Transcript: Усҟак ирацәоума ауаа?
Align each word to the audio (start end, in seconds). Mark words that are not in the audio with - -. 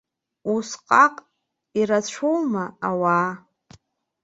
Усҟак 0.53 1.15
ирацәоума 1.79 2.63
ауаа? 2.87 3.31